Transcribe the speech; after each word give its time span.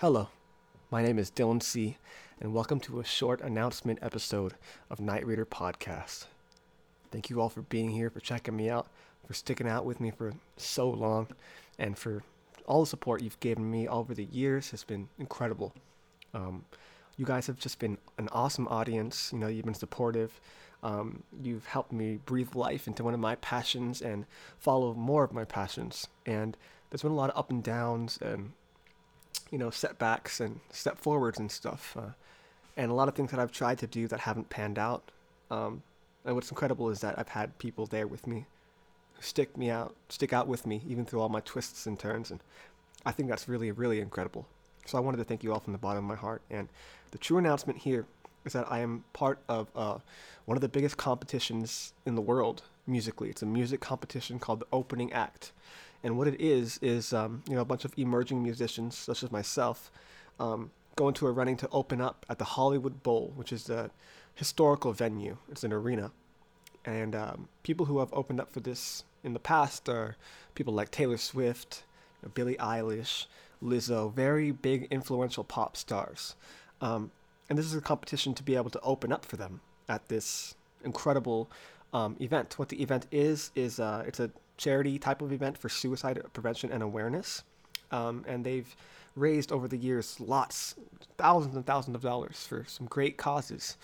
Hello, 0.00 0.28
my 0.92 1.02
name 1.02 1.18
is 1.18 1.28
Dylan 1.28 1.60
C., 1.60 1.96
and 2.40 2.54
welcome 2.54 2.78
to 2.78 3.00
a 3.00 3.04
short 3.04 3.40
announcement 3.40 3.98
episode 4.00 4.54
of 4.90 5.00
Knight 5.00 5.26
Reader 5.26 5.44
Podcast. 5.44 6.26
Thank 7.10 7.28
you 7.28 7.40
all 7.40 7.48
for 7.48 7.62
being 7.62 7.90
here, 7.90 8.08
for 8.08 8.20
checking 8.20 8.54
me 8.54 8.70
out, 8.70 8.86
for 9.26 9.34
sticking 9.34 9.66
out 9.66 9.84
with 9.84 10.00
me 10.00 10.12
for 10.12 10.34
so 10.56 10.88
long, 10.88 11.26
and 11.80 11.98
for 11.98 12.22
all 12.64 12.82
the 12.82 12.86
support 12.86 13.24
you've 13.24 13.40
given 13.40 13.68
me 13.68 13.88
over 13.88 14.14
the 14.14 14.26
years 14.26 14.70
has 14.70 14.84
been 14.84 15.08
incredible. 15.18 15.74
Um, 16.32 16.64
you 17.16 17.26
guys 17.26 17.48
have 17.48 17.58
just 17.58 17.80
been 17.80 17.98
an 18.18 18.28
awesome 18.30 18.68
audience. 18.68 19.30
You 19.32 19.40
know, 19.40 19.48
you've 19.48 19.64
been 19.64 19.74
supportive. 19.74 20.40
Um, 20.84 21.24
you've 21.42 21.66
helped 21.66 21.90
me 21.90 22.20
breathe 22.24 22.54
life 22.54 22.86
into 22.86 23.02
one 23.02 23.14
of 23.14 23.20
my 23.20 23.34
passions 23.34 24.00
and 24.00 24.26
follow 24.60 24.94
more 24.94 25.24
of 25.24 25.32
my 25.32 25.44
passions. 25.44 26.06
And 26.24 26.56
there's 26.88 27.02
been 27.02 27.10
a 27.10 27.16
lot 27.16 27.30
of 27.30 27.36
up 27.36 27.50
and 27.50 27.64
downs 27.64 28.16
and 28.22 28.52
you 29.50 29.58
know, 29.58 29.70
setbacks 29.70 30.40
and 30.40 30.60
step 30.70 30.98
forwards 30.98 31.38
and 31.38 31.50
stuff. 31.50 31.96
Uh, 31.98 32.10
and 32.76 32.90
a 32.90 32.94
lot 32.94 33.08
of 33.08 33.14
things 33.14 33.30
that 33.30 33.40
I've 33.40 33.52
tried 33.52 33.78
to 33.78 33.86
do 33.86 34.06
that 34.08 34.20
haven't 34.20 34.50
panned 34.50 34.78
out. 34.78 35.10
Um, 35.50 35.82
and 36.24 36.34
what's 36.34 36.50
incredible 36.50 36.90
is 36.90 37.00
that 37.00 37.18
I've 37.18 37.28
had 37.28 37.58
people 37.58 37.86
there 37.86 38.06
with 38.06 38.26
me 38.26 38.46
stick 39.20 39.56
me 39.56 39.70
out, 39.70 39.94
stick 40.08 40.32
out 40.32 40.46
with 40.46 40.66
me, 40.66 40.82
even 40.86 41.04
through 41.04 41.20
all 41.20 41.28
my 41.28 41.40
twists 41.40 41.86
and 41.86 41.98
turns. 41.98 42.30
And 42.30 42.40
I 43.04 43.12
think 43.12 43.28
that's 43.28 43.48
really, 43.48 43.70
really 43.70 44.00
incredible. 44.00 44.46
So 44.86 44.96
I 44.96 45.00
wanted 45.00 45.18
to 45.18 45.24
thank 45.24 45.42
you 45.42 45.52
all 45.52 45.60
from 45.60 45.72
the 45.72 45.78
bottom 45.78 46.04
of 46.04 46.08
my 46.08 46.16
heart. 46.16 46.42
And 46.50 46.68
the 47.10 47.18
true 47.18 47.38
announcement 47.38 47.80
here 47.80 48.06
is 48.44 48.52
that 48.52 48.70
I 48.70 48.80
am 48.80 49.04
part 49.12 49.38
of 49.48 49.68
uh, 49.74 49.98
one 50.44 50.56
of 50.56 50.60
the 50.60 50.68
biggest 50.68 50.96
competitions 50.96 51.92
in 52.06 52.14
the 52.14 52.20
world 52.22 52.62
musically. 52.86 53.28
It's 53.28 53.42
a 53.42 53.46
music 53.46 53.80
competition 53.80 54.38
called 54.38 54.60
the 54.60 54.66
Opening 54.72 55.12
Act. 55.12 55.52
And 56.02 56.16
what 56.16 56.28
it 56.28 56.40
is 56.40 56.78
is 56.80 57.12
um, 57.12 57.42
you 57.48 57.54
know 57.54 57.62
a 57.62 57.64
bunch 57.64 57.84
of 57.84 57.92
emerging 57.96 58.42
musicians 58.42 58.96
such 58.96 59.22
as 59.22 59.32
myself 59.32 59.90
um, 60.38 60.70
go 60.96 61.08
into 61.08 61.26
a 61.26 61.32
running 61.32 61.56
to 61.58 61.68
open 61.70 62.00
up 62.00 62.24
at 62.28 62.38
the 62.38 62.44
Hollywood 62.44 63.02
Bowl, 63.02 63.32
which 63.36 63.52
is 63.52 63.68
a 63.68 63.90
historical 64.34 64.92
venue. 64.92 65.36
It's 65.50 65.64
an 65.64 65.72
arena, 65.72 66.12
and 66.84 67.14
um, 67.14 67.48
people 67.62 67.86
who 67.86 67.98
have 67.98 68.12
opened 68.12 68.40
up 68.40 68.52
for 68.52 68.60
this 68.60 69.04
in 69.24 69.32
the 69.32 69.38
past 69.38 69.88
are 69.88 70.16
people 70.54 70.72
like 70.72 70.90
Taylor 70.90 71.16
Swift, 71.16 71.82
you 72.22 72.28
know, 72.28 72.32
Billie 72.34 72.56
Eilish, 72.56 73.26
Lizzo, 73.62 74.12
very 74.12 74.50
big 74.50 74.86
influential 74.90 75.44
pop 75.44 75.76
stars. 75.76 76.34
Um, 76.80 77.10
and 77.48 77.58
this 77.58 77.66
is 77.66 77.74
a 77.74 77.80
competition 77.80 78.34
to 78.34 78.42
be 78.42 78.56
able 78.56 78.70
to 78.70 78.80
open 78.80 79.12
up 79.12 79.24
for 79.24 79.36
them 79.36 79.60
at 79.88 80.08
this 80.08 80.54
incredible 80.84 81.50
um, 81.92 82.16
event. 82.20 82.58
What 82.58 82.68
the 82.68 82.82
event 82.82 83.06
is 83.10 83.50
is 83.54 83.80
uh, 83.80 84.04
it's 84.06 84.20
a 84.20 84.30
charity 84.58 84.98
type 84.98 85.22
of 85.22 85.32
event 85.32 85.56
for 85.56 85.70
suicide 85.70 86.20
prevention 86.34 86.70
and 86.70 86.82
awareness. 86.82 87.42
Um, 87.90 88.24
and 88.28 88.44
they've 88.44 88.76
raised 89.16 89.50
over 89.50 89.66
the 89.66 89.78
years 89.78 90.20
lots, 90.20 90.74
thousands 91.16 91.56
and 91.56 91.64
thousands 91.64 91.96
of 91.96 92.02
dollars 92.02 92.46
for 92.46 92.64
some 92.66 92.86
great 92.86 93.16
causes. 93.16 93.78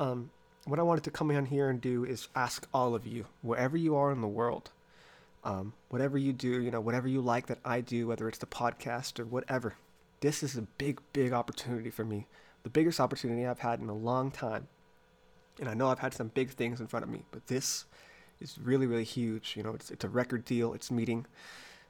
Um, 0.00 0.30
what 0.64 0.80
I 0.80 0.82
wanted 0.82 1.04
to 1.04 1.10
come 1.10 1.30
in 1.30 1.46
here 1.46 1.68
and 1.68 1.80
do 1.80 2.04
is 2.04 2.28
ask 2.34 2.66
all 2.74 2.94
of 2.94 3.06
you, 3.06 3.26
wherever 3.42 3.76
you 3.76 3.94
are 3.96 4.10
in 4.10 4.20
the 4.20 4.26
world, 4.26 4.70
um, 5.44 5.74
whatever 5.90 6.16
you 6.16 6.32
do, 6.32 6.60
you 6.62 6.70
know, 6.70 6.80
whatever 6.80 7.06
you 7.06 7.20
like 7.20 7.46
that 7.46 7.58
I 7.64 7.80
do, 7.80 8.06
whether 8.06 8.28
it's 8.28 8.38
the 8.38 8.46
podcast 8.46 9.20
or 9.20 9.26
whatever, 9.26 9.74
this 10.20 10.42
is 10.42 10.56
a 10.56 10.62
big, 10.62 11.00
big 11.12 11.32
opportunity 11.32 11.90
for 11.90 12.04
me. 12.04 12.26
The 12.62 12.70
biggest 12.70 12.98
opportunity 12.98 13.46
I've 13.46 13.58
had 13.58 13.80
in 13.80 13.90
a 13.90 13.94
long 13.94 14.30
time. 14.30 14.68
And 15.60 15.68
I 15.68 15.74
know 15.74 15.88
I've 15.88 15.98
had 15.98 16.14
some 16.14 16.28
big 16.28 16.50
things 16.50 16.80
in 16.80 16.86
front 16.86 17.04
of 17.04 17.10
me, 17.10 17.24
but 17.30 17.46
this 17.46 17.84
is 18.40 18.58
really 18.62 18.86
really 18.86 19.04
huge. 19.04 19.54
You 19.56 19.62
know, 19.62 19.74
it's 19.74 19.90
it's 19.90 20.04
a 20.04 20.08
record 20.08 20.44
deal. 20.44 20.74
It's 20.74 20.90
meeting. 20.90 21.26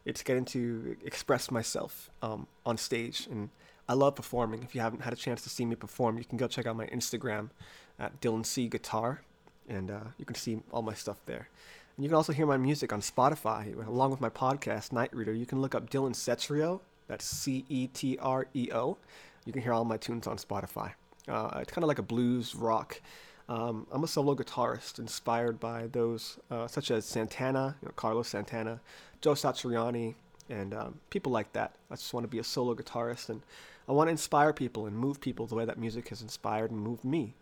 It's 0.04 0.22
getting 0.22 0.44
to 0.46 0.96
express 1.04 1.50
myself 1.50 2.10
um, 2.20 2.46
on 2.66 2.76
stage, 2.76 3.26
and 3.30 3.48
I 3.88 3.94
love 3.94 4.14
performing. 4.14 4.62
If 4.62 4.74
you 4.74 4.80
haven't 4.80 5.02
had 5.02 5.12
a 5.12 5.16
chance 5.16 5.42
to 5.42 5.48
see 5.48 5.64
me 5.64 5.76
perform, 5.76 6.18
you 6.18 6.24
can 6.24 6.36
go 6.36 6.46
check 6.46 6.66
out 6.66 6.76
my 6.76 6.86
Instagram 6.86 7.50
at 7.98 8.20
Dylan 8.20 8.44
C 8.44 8.68
Guitar, 8.68 9.22
and 9.68 9.90
uh, 9.90 10.00
you 10.18 10.24
can 10.24 10.36
see 10.36 10.60
all 10.72 10.82
my 10.82 10.94
stuff 10.94 11.18
there. 11.26 11.48
And 11.96 12.04
you 12.04 12.10
can 12.10 12.16
also 12.16 12.32
hear 12.32 12.46
my 12.46 12.56
music 12.56 12.92
on 12.92 13.00
Spotify 13.00 13.74
along 13.86 14.10
with 14.10 14.20
my 14.20 14.28
podcast 14.28 14.92
Knight 14.92 15.14
Reader. 15.14 15.32
You 15.32 15.46
can 15.46 15.62
look 15.62 15.74
up 15.74 15.88
Dylan 15.88 16.12
Cetreo. 16.12 16.80
That's 17.06 17.24
C 17.24 17.64
E 17.68 17.86
T 17.86 18.18
R 18.20 18.46
E 18.54 18.68
O. 18.72 18.96
You 19.44 19.52
can 19.52 19.62
hear 19.62 19.72
all 19.72 19.84
my 19.84 19.96
tunes 19.96 20.26
on 20.26 20.36
Spotify. 20.38 20.92
Uh, 21.28 21.60
it's 21.60 21.72
kind 21.72 21.84
of 21.84 21.88
like 21.88 21.98
a 21.98 22.02
blues 22.02 22.54
rock 22.54 23.00
um, 23.48 23.86
I'm 23.92 24.04
a 24.04 24.08
solo 24.08 24.34
guitarist 24.34 24.98
inspired 24.98 25.60
by 25.60 25.88
those 25.88 26.38
uh, 26.50 26.66
such 26.66 26.90
as 26.90 27.04
Santana, 27.04 27.76
you 27.82 27.88
know, 27.88 27.92
Carlos 27.94 28.28
Santana, 28.28 28.80
Joe 29.20 29.32
Satriani, 29.32 30.14
and 30.48 30.74
um, 30.74 31.00
people 31.10 31.32
like 31.32 31.52
that. 31.52 31.74
I 31.90 31.96
just 31.96 32.12
want 32.14 32.24
to 32.24 32.28
be 32.28 32.38
a 32.38 32.44
solo 32.44 32.74
guitarist 32.74 33.28
and 33.28 33.42
I 33.88 33.92
want 33.92 34.08
to 34.08 34.12
inspire 34.12 34.52
people 34.52 34.86
and 34.86 34.96
move 34.96 35.20
people 35.20 35.46
the 35.46 35.54
way 35.54 35.64
that 35.64 35.78
music 35.78 36.08
has 36.08 36.22
inspired 36.22 36.70
and 36.70 36.80
moved 36.80 37.04
me. 37.04 37.34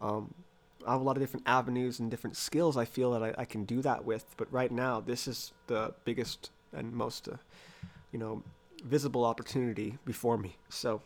Um, 0.00 0.32
I 0.86 0.92
have 0.92 1.00
a 1.00 1.04
lot 1.04 1.16
of 1.16 1.22
different 1.22 1.46
avenues 1.48 1.98
and 1.98 2.08
different 2.10 2.36
skills 2.36 2.76
I 2.76 2.84
feel 2.84 3.10
that 3.12 3.22
I, 3.22 3.34
I, 3.42 3.44
can 3.44 3.64
do 3.64 3.82
that 3.82 4.04
with, 4.04 4.24
but 4.36 4.50
right 4.52 4.70
now 4.70 5.00
this 5.00 5.26
is 5.26 5.52
the 5.66 5.92
biggest 6.04 6.50
and 6.72 6.92
most, 6.92 7.28
uh, 7.28 7.36
you 8.12 8.18
know, 8.18 8.44
visible 8.84 9.24
opportunity 9.24 9.98
before 10.04 10.38
me. 10.38 10.56
So 10.68 11.02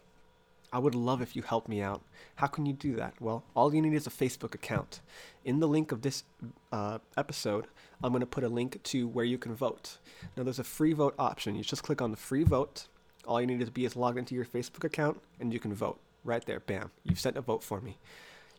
I 0.73 0.79
would 0.79 0.95
love 0.95 1.21
if 1.21 1.37
you 1.37 1.43
helped 1.43 1.69
me 1.69 1.83
out. 1.83 2.03
How 2.37 2.47
can 2.47 2.65
you 2.65 2.73
do 2.73 2.97
that? 2.97 3.15
Well, 3.21 3.45
all 3.55 3.75
you 3.75 3.83
need 3.83 3.93
is 3.93 4.07
a 4.07 4.11
Facebook 4.11 4.55
account. 4.55 5.01
In 5.45 5.61
the 5.61 5.69
link 5.69 5.93
of 5.93 6.01
this 6.01 6.25
uh, 6.73 6.99
episode, 7.17 7.67
I'm 8.03 8.11
going 8.13 8.21
to 8.21 8.27
put 8.27 8.43
a 8.43 8.49
link 8.49 8.83
to 8.85 9.07
where 9.07 9.25
you 9.25 9.37
can 9.37 9.55
vote. 9.55 9.99
Now, 10.37 10.45
there's 10.45 10.59
a 10.59 10.65
free 10.65 10.95
vote 10.95 11.15
option. 11.19 11.57
You 11.57 11.63
just 11.63 11.83
click 11.83 12.01
on 12.01 12.11
the 12.11 12.17
free 12.17 12.43
vote. 12.43 12.89
All 13.27 13.41
you 13.41 13.47
need 13.47 13.61
to 13.61 13.71
be 13.71 13.85
is 13.85 13.97
logged 13.97 14.19
into 14.19 14.35
your 14.35 14.47
Facebook 14.47 14.85
account, 14.85 15.21
and 15.39 15.53
you 15.53 15.61
can 15.61 15.75
vote 15.75 16.01
right 16.25 16.45
there. 16.47 16.61
Bam! 16.61 16.91
You've 17.05 17.21
sent 17.21 17.37
a 17.37 17.43
vote 17.43 17.63
for 17.63 17.81
me. 17.81 17.99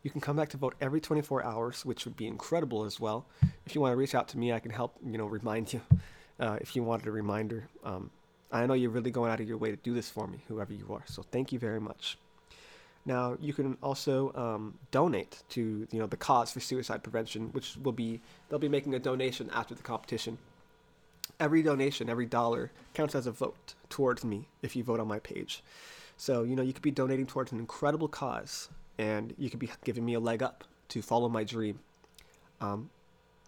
You 0.04 0.12
can 0.12 0.22
come 0.22 0.36
back 0.36 0.50
to 0.50 0.58
vote 0.58 0.76
every 0.80 1.02
24 1.02 1.44
hours, 1.44 1.84
which 1.84 2.06
would 2.06 2.16
be 2.16 2.28
incredible 2.28 2.84
as 2.84 3.00
well. 3.00 3.26
If 3.66 3.74
you 3.74 3.82
want 3.82 3.94
to 3.94 3.98
reach 3.98 4.14
out 4.14 4.28
to 4.30 4.38
me, 4.38 4.54
I 4.54 4.60
can 4.60 4.72
help. 4.72 4.98
You 5.04 5.18
know, 5.18 5.26
remind 5.26 5.74
you 5.74 5.82
uh, 6.40 6.58
if 6.62 6.76
you 6.76 6.84
wanted 6.84 7.08
a 7.08 7.12
reminder. 7.12 7.68
Um, 7.84 8.12
I 8.54 8.68
know 8.68 8.76
you're 8.76 8.92
really 8.92 9.12
going 9.12 9.32
out 9.32 9.40
of 9.40 9.48
your 9.48 9.58
way 9.58 9.72
to 9.72 9.78
do 9.78 9.94
this 9.94 10.10
for 10.10 10.28
me, 10.28 10.40
whoever 10.48 10.74
you 10.74 10.88
are. 10.92 11.04
So 11.08 11.24
thank 11.32 11.52
you 11.52 11.60
very 11.60 11.82
much. 11.82 12.18
Now 13.06 13.36
you 13.42 13.52
can 13.52 13.78
also 13.82 14.32
um, 14.34 14.78
donate 14.92 15.44
to 15.50 15.88
you 15.92 16.00
know 16.00 16.06
the 16.06 16.18
cause 16.18 16.52
for 16.52 16.60
suicide 16.60 17.04
prevention, 17.04 17.50
which 17.52 17.76
will 17.78 17.92
be 17.92 18.22
they'll 18.48 18.60
be 18.60 18.70
making 18.70 18.94
a 18.94 19.00
donation 19.00 19.50
after 19.54 19.76
the 19.76 19.84
competition. 19.84 20.38
Every 21.40 21.64
donation, 21.64 22.10
every 22.10 22.28
dollar 22.28 22.72
counts 22.94 23.16
as 23.16 23.28
a 23.28 23.32
vote 23.32 23.74
towards 23.90 24.24
me 24.24 24.48
if 24.62 24.76
you 24.76 24.84
vote 24.84 25.00
on 25.00 25.08
my 25.08 25.20
page. 25.20 25.64
So 26.16 26.44
you 26.44 26.56
know 26.56 26.64
you 26.64 26.74
could 26.74 26.84
be 26.84 26.92
donating 26.92 27.26
towards 27.26 27.52
an 27.52 27.60
incredible 27.60 28.08
cause, 28.08 28.70
and 28.98 29.34
you 29.38 29.50
could 29.50 29.60
be 29.60 29.72
giving 29.84 30.06
me 30.06 30.14
a 30.14 30.20
leg 30.20 30.42
up 30.42 30.64
to 30.90 31.02
follow 31.02 31.28
my 31.28 31.44
dream. 31.44 31.80
Um, 32.62 32.90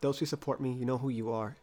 those 0.02 0.20
who 0.20 0.26
support 0.26 0.60
me, 0.60 0.74
you 0.74 0.86
know 0.86 0.98
who 0.98 1.10
you 1.10 1.32
are, 1.32 1.56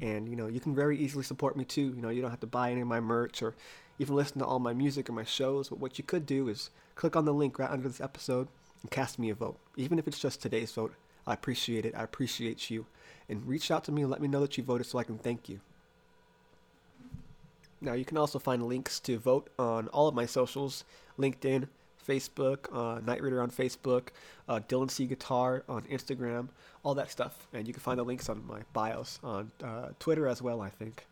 and 0.00 0.28
you 0.28 0.36
know 0.36 0.46
you 0.46 0.60
can 0.60 0.74
very 0.74 0.98
easily 0.98 1.24
support 1.24 1.56
me 1.56 1.64
too. 1.64 1.92
You 1.94 2.02
know 2.02 2.10
you 2.10 2.22
don't 2.22 2.30
have 2.30 2.40
to 2.40 2.46
buy 2.46 2.70
any 2.70 2.80
of 2.80 2.88
my 2.88 3.00
merch 3.00 3.42
or 3.42 3.54
even 3.98 4.14
listen 4.14 4.38
to 4.38 4.44
all 4.44 4.58
my 4.58 4.72
music 4.72 5.08
or 5.08 5.12
my 5.12 5.24
shows. 5.24 5.68
But 5.68 5.80
what 5.80 5.98
you 5.98 6.04
could 6.04 6.26
do 6.26 6.48
is 6.48 6.70
click 6.94 7.16
on 7.16 7.24
the 7.24 7.34
link 7.34 7.58
right 7.58 7.70
under 7.70 7.88
this 7.88 8.00
episode 8.00 8.48
and 8.82 8.90
cast 8.90 9.18
me 9.18 9.30
a 9.30 9.34
vote. 9.34 9.58
Even 9.76 9.98
if 9.98 10.06
it's 10.06 10.18
just 10.18 10.42
today's 10.42 10.72
vote 10.72 10.94
i 11.26 11.34
appreciate 11.34 11.84
it. 11.84 11.94
I 11.96 12.02
appreciate 12.02 12.70
you. 12.70 12.86
And 13.28 13.46
reach 13.46 13.70
out 13.70 13.84
to 13.84 13.92
me 13.92 14.02
and 14.02 14.10
let 14.10 14.20
me 14.20 14.28
know 14.28 14.40
that 14.40 14.56
you 14.56 14.62
voted 14.62 14.86
so 14.86 14.98
i 14.98 15.04
can 15.04 15.18
thank 15.18 15.48
you. 15.48 15.60
Now 17.80 17.94
you 17.94 18.04
can 18.04 18.16
also 18.16 18.38
find 18.38 18.62
links 18.62 19.00
to 19.00 19.18
vote 19.18 19.50
on 19.58 19.88
all 19.88 20.08
of 20.08 20.14
my 20.14 20.26
socials 20.26 20.84
linkedin 21.18 21.68
Facebook, 22.06 22.66
uh, 22.72 23.00
Knight 23.00 23.22
Reader 23.22 23.42
on 23.42 23.50
Facebook, 23.50 24.08
uh, 24.48 24.60
Dylan 24.68 24.90
C 24.90 25.06
Guitar 25.06 25.64
on 25.68 25.82
Instagram, 25.82 26.48
all 26.82 26.94
that 26.94 27.10
stuff. 27.10 27.46
And 27.52 27.66
you 27.66 27.72
can 27.72 27.80
find 27.80 27.98
the 27.98 28.04
links 28.04 28.28
on 28.28 28.46
my 28.46 28.60
bios 28.72 29.18
on 29.22 29.50
uh, 29.62 29.88
Twitter 29.98 30.26
as 30.28 30.40
well, 30.40 30.60
I 30.60 30.70
think. 30.70 31.06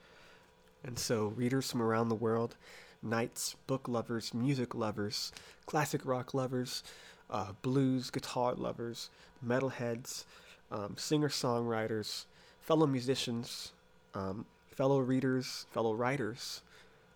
And 0.85 0.99
so, 0.99 1.29
readers 1.29 1.71
from 1.71 1.83
around 1.83 2.09
the 2.11 2.15
world, 2.15 2.57
knights, 3.03 3.57
book 3.67 3.89
lovers, 3.89 4.35
music 4.35 4.75
lovers, 4.75 5.33
classic 5.67 6.05
rock 6.05 6.35
lovers, 6.35 6.83
uh, 7.31 7.53
blues, 7.63 8.11
guitar 8.11 8.55
lovers, 8.55 9.11
metalheads, 9.45 10.25
um, 10.71 10.95
singer 10.97 11.29
songwriters, 11.29 12.25
fellow 12.61 12.87
musicians, 12.87 13.73
um, 14.15 14.45
fellow 14.71 14.99
readers, 14.99 15.67
fellow 15.73 15.95
writers, 15.95 16.63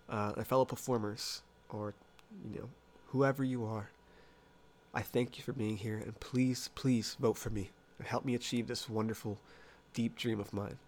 uh, 0.08 0.32
and 0.36 0.46
fellow 0.46 0.64
performers, 0.64 1.42
or 1.70 1.94
you 2.52 2.60
know, 2.60 2.68
whoever 3.08 3.42
you 3.42 3.64
are, 3.64 3.90
I 4.94 5.02
thank 5.02 5.38
you 5.38 5.44
for 5.44 5.52
being 5.52 5.76
here, 5.76 5.96
and 5.96 6.18
please, 6.20 6.70
please 6.74 7.16
vote 7.20 7.36
for 7.36 7.50
me 7.50 7.70
and 7.98 8.06
help 8.06 8.24
me 8.24 8.34
achieve 8.34 8.66
this 8.66 8.88
wonderful, 8.88 9.38
deep 9.94 10.16
dream 10.16 10.40
of 10.40 10.52
mine. 10.52 10.78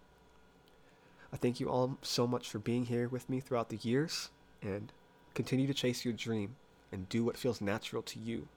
I 1.33 1.37
thank 1.37 1.61
you 1.61 1.69
all 1.69 1.97
so 2.03 2.27
much 2.27 2.49
for 2.51 2.59
being 2.59 2.87
here 2.87 3.09
with 3.09 3.29
me 3.31 3.41
throughout 3.41 3.69
the 3.69 3.77
years, 3.77 4.31
and 4.63 4.93
continue 5.35 5.67
to 5.67 5.75
chase 5.75 6.05
your 6.05 6.15
dream 6.15 6.57
and 6.93 7.09
do 7.09 7.25
what 7.25 7.37
feels 7.37 7.61
natural 7.61 8.03
to 8.03 8.19
you. 8.19 8.49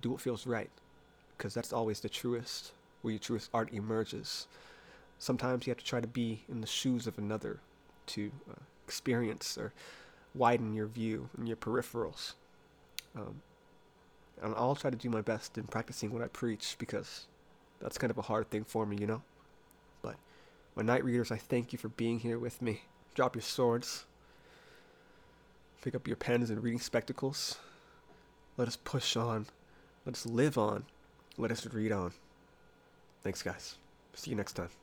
Do 0.00 0.10
what 0.10 0.20
feels 0.20 0.46
right, 0.46 0.70
because 1.36 1.54
that's 1.54 1.72
always 1.72 2.00
the 2.00 2.08
truest, 2.08 2.72
where 3.02 3.12
your 3.12 3.20
truest 3.20 3.50
art 3.52 3.72
emerges. 3.72 4.46
Sometimes 5.18 5.66
you 5.66 5.70
have 5.70 5.78
to 5.78 5.84
try 5.84 6.00
to 6.00 6.06
be 6.06 6.42
in 6.48 6.60
the 6.60 6.66
shoes 6.66 7.06
of 7.06 7.18
another 7.18 7.60
to 8.06 8.32
uh, 8.50 8.54
experience 8.86 9.56
or 9.56 9.72
widen 10.34 10.74
your 10.74 10.86
view 10.86 11.28
and 11.36 11.46
your 11.46 11.56
peripherals. 11.56 12.32
Um, 13.16 13.42
and 14.42 14.54
I'll 14.56 14.74
try 14.74 14.90
to 14.90 14.96
do 14.96 15.10
my 15.10 15.20
best 15.20 15.58
in 15.58 15.64
practicing 15.64 16.12
what 16.12 16.22
I 16.22 16.28
preach 16.28 16.76
because 16.78 17.26
that's 17.80 17.98
kind 17.98 18.10
of 18.10 18.18
a 18.18 18.22
hard 18.22 18.50
thing 18.50 18.64
for 18.64 18.86
me, 18.86 18.96
you 18.98 19.06
know? 19.06 19.22
But 20.02 20.16
my 20.74 20.82
Knight 20.82 21.04
readers, 21.04 21.30
I 21.30 21.36
thank 21.36 21.72
you 21.72 21.78
for 21.78 21.88
being 21.88 22.18
here 22.20 22.38
with 22.38 22.62
me. 22.62 22.82
Drop 23.14 23.34
your 23.34 23.42
swords, 23.42 24.06
pick 25.82 25.94
up 25.94 26.06
your 26.06 26.16
pens 26.16 26.50
and 26.50 26.62
reading 26.62 26.80
spectacles. 26.80 27.58
Let 28.56 28.68
us 28.68 28.76
push 28.76 29.16
on. 29.16 29.46
Let 30.04 30.14
us 30.14 30.26
live 30.26 30.58
on. 30.58 30.84
Let 31.38 31.50
us 31.50 31.66
read 31.66 31.92
on. 31.92 32.12
Thanks, 33.22 33.42
guys. 33.42 33.76
See 34.14 34.30
you 34.30 34.36
next 34.36 34.52
time. 34.54 34.81